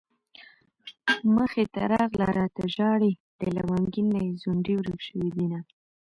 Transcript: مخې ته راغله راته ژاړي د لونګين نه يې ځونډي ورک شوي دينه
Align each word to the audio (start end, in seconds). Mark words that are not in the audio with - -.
مخې 1.35 1.63
ته 1.73 1.81
راغله 1.93 2.27
راته 2.37 2.63
ژاړي 2.75 3.11
د 3.39 3.41
لونګين 3.55 4.07
نه 4.15 4.21
يې 4.25 4.31
ځونډي 4.41 4.73
ورک 4.77 4.99
شوي 5.07 5.29
دينه 5.37 5.59